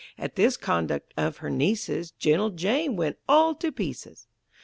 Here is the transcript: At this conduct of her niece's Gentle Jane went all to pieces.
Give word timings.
At 0.17 0.33
this 0.35 0.57
conduct 0.57 1.13
of 1.15 1.37
her 1.45 1.51
niece's 1.51 2.09
Gentle 2.09 2.49
Jane 2.49 2.95
went 2.95 3.19
all 3.29 3.53
to 3.53 3.71
pieces. 3.71 4.25